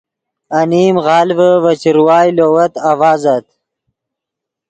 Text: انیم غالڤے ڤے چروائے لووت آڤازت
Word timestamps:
انیم 0.59 0.95
غالڤے 1.05 1.51
ڤے 1.63 1.73
چروائے 1.81 2.29
لووت 2.37 2.73
آڤازت 2.89 3.45